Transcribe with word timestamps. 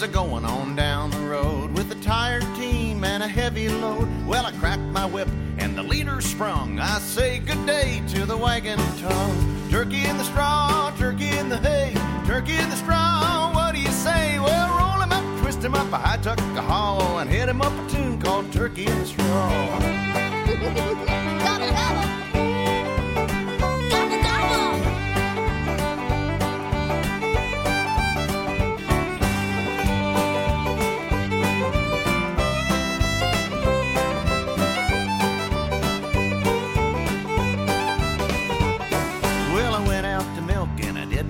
was 0.00 0.08
a 0.08 0.12
going 0.12 0.44
on 0.44 0.76
down 0.76 1.10
the 1.10 1.18
road 1.18 1.72
with 1.72 1.90
a 1.90 1.94
tired 1.96 2.44
team 2.54 3.02
and 3.02 3.20
a 3.20 3.26
heavy 3.26 3.68
load. 3.68 4.08
Well, 4.28 4.46
I 4.46 4.52
cracked 4.52 4.92
my 4.92 5.04
whip 5.04 5.26
and 5.58 5.76
the 5.76 5.82
leader 5.82 6.20
sprung. 6.20 6.78
I 6.78 7.00
say 7.00 7.40
good 7.40 7.66
day 7.66 8.00
to 8.10 8.24
the 8.24 8.36
wagon 8.36 8.78
tongue. 8.98 9.68
Turkey 9.70 10.04
in 10.04 10.16
the 10.16 10.22
straw, 10.22 10.92
turkey 10.98 11.36
in 11.36 11.48
the 11.48 11.58
hay, 11.58 11.94
turkey 12.26 12.56
in 12.58 12.70
the 12.70 12.76
straw. 12.76 13.50
What 13.52 13.74
do 13.74 13.80
you 13.80 13.90
say? 13.90 14.38
Well, 14.38 14.68
roll 14.78 15.02
him 15.02 15.10
up, 15.10 15.40
twist 15.40 15.64
him 15.64 15.74
up, 15.74 15.88
I 15.92 16.16
took 16.18 16.38
a 16.38 16.62
haul 16.62 17.18
and 17.18 17.28
hit 17.28 17.48
him 17.48 17.60
up 17.60 17.72
a 17.72 17.90
tune 17.90 18.20
called 18.20 18.52
Turkey 18.52 18.86
in 18.86 18.98
the 19.00 19.06
Straw. 19.06 19.97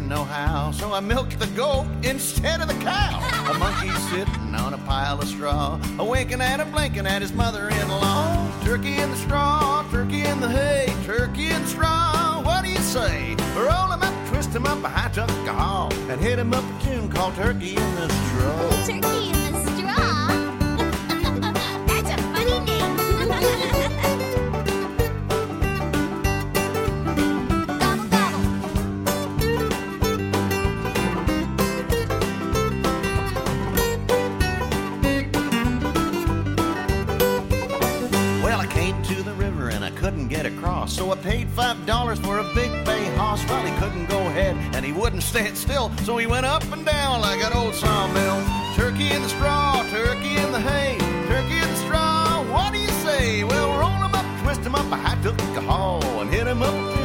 Know 0.08 0.24
how, 0.24 0.70
so 0.70 0.92
I 0.94 1.00
milked 1.00 1.38
the 1.38 1.46
goat 1.48 1.86
instead 2.02 2.62
of 2.62 2.68
the 2.68 2.74
cow. 2.82 3.20
A 3.50 3.58
monkey 3.58 3.90
sitting 4.08 4.54
on 4.54 4.72
a 4.72 4.78
pile 4.78 5.20
of 5.20 5.28
straw, 5.28 5.78
a 5.98 6.04
winking 6.04 6.40
and 6.40 6.62
a 6.62 6.64
blinking 6.64 7.06
at 7.06 7.20
his 7.20 7.32
mother-in-law. 7.32 8.50
Turkey 8.64 8.96
in 8.96 9.10
the 9.10 9.16
straw, 9.16 9.86
turkey 9.90 10.22
in 10.22 10.40
the 10.40 10.48
hay, 10.48 10.94
turkey 11.04 11.50
in 11.50 11.60
the 11.60 11.68
straw. 11.68 12.40
What 12.42 12.64
do 12.64 12.70
you 12.70 12.78
say? 12.78 13.36
Roll 13.54 13.92
him 13.92 14.02
up, 14.02 14.28
twist 14.28 14.54
him 14.54 14.66
up, 14.66 14.78
I 14.82 15.08
took 15.12 15.28
a 15.28 15.52
haul 15.52 15.92
and 16.10 16.18
hit 16.20 16.38
him 16.38 16.54
up 16.54 16.64
a 16.64 16.84
tune 16.84 17.10
called 17.10 17.34
Turkey 17.34 17.76
in 17.76 17.94
the 17.96 18.08
Straw. 18.08 18.86
Turkey 18.86 19.28
in 19.28 19.52
the 19.52 19.76
straw. 19.76 20.27
So 40.98 41.12
I 41.12 41.16
paid 41.16 41.48
five 41.50 41.86
dollars 41.86 42.18
for 42.18 42.38
a 42.38 42.54
big 42.54 42.70
bay 42.84 43.04
hoss. 43.14 43.48
Well, 43.48 43.64
he 43.64 43.72
couldn't 43.78 44.06
go 44.06 44.18
ahead 44.26 44.56
and 44.74 44.84
he 44.84 44.92
wouldn't 44.92 45.22
stand 45.22 45.56
still, 45.56 45.92
so 45.98 46.16
he 46.16 46.26
went 46.26 46.44
up 46.44 46.64
and 46.72 46.84
down 46.84 47.20
like 47.20 47.40
an 47.40 47.52
old 47.52 47.74
sawmill. 47.74 48.42
Turkey 48.74 49.12
in 49.12 49.22
the 49.22 49.28
straw, 49.28 49.86
turkey 49.90 50.36
in 50.36 50.50
the 50.50 50.60
hay, 50.60 50.98
turkey 51.28 51.58
in 51.64 51.68
the 51.74 51.80
straw. 51.86 52.42
What 52.50 52.72
do 52.72 52.80
you 52.80 52.94
say? 53.06 53.44
Well, 53.44 53.68
roll 53.78 54.02
him 54.06 54.14
up, 54.14 54.26
twist 54.42 54.62
him 54.62 54.74
up. 54.74 54.86
I 54.90 55.16
took 55.22 55.38
a 55.40 55.60
haul 55.60 56.02
and 56.20 56.28
hit 56.30 56.48
him 56.48 56.62
up 56.62 56.97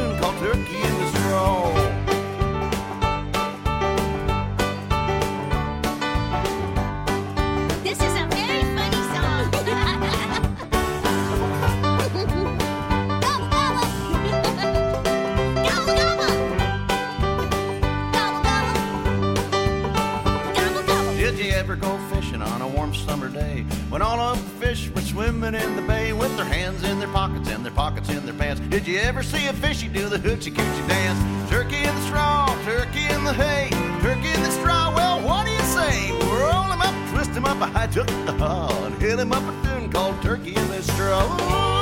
ever 21.64 21.76
go 21.76 21.96
fishing 22.12 22.42
on 22.42 22.60
a 22.60 22.68
warm 22.68 22.94
summer 22.94 23.30
day 23.30 23.62
when 23.88 24.02
all 24.02 24.20
of 24.20 24.36
the 24.36 24.66
fish 24.66 24.90
were 24.90 25.00
swimming 25.00 25.54
in 25.54 25.76
the 25.76 25.80
bay 25.80 26.12
with 26.12 26.36
their 26.36 26.44
hands 26.44 26.84
in 26.84 26.98
their 26.98 27.08
pockets 27.08 27.48
and 27.48 27.64
their 27.64 27.72
pockets 27.72 28.10
in 28.10 28.22
their 28.26 28.34
pants? 28.34 28.60
Did 28.68 28.86
you 28.86 28.98
ever 28.98 29.22
see 29.22 29.46
a 29.46 29.52
fishy 29.54 29.88
do 29.88 30.10
the 30.10 30.18
hoochie 30.18 30.52
coochie 30.52 30.88
dance? 30.88 31.50
Turkey 31.50 31.78
in 31.78 31.94
the 31.94 32.02
straw, 32.02 32.54
turkey 32.64 33.06
in 33.06 33.24
the 33.24 33.32
hay, 33.32 33.70
turkey 34.02 34.28
in 34.28 34.42
the 34.42 34.50
straw. 34.50 34.94
Well, 34.94 35.22
what 35.26 35.46
do 35.46 35.52
you 35.52 35.60
say? 35.60 36.10
Roll 36.38 36.70
him 36.70 36.82
up, 36.82 37.10
twist 37.10 37.30
him 37.30 37.46
up. 37.46 37.56
I 37.74 37.86
took 37.86 38.08
the 38.08 38.32
haul 38.32 38.84
and 38.84 38.94
hit 39.00 39.18
him 39.18 39.32
up 39.32 39.42
a 39.42 39.66
tune 39.66 39.90
called 39.90 40.20
Turkey 40.20 40.54
in 40.54 40.68
the 40.68 40.82
Straw. 40.82 41.73